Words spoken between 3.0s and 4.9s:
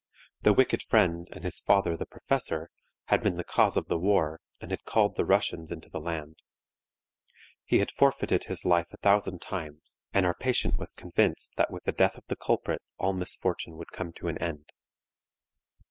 had been the cause of the war and had